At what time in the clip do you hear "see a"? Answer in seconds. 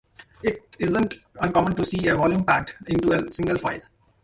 1.85-2.15